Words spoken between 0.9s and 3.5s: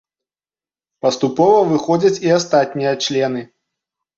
Паступова выходзяць і астатнія члены.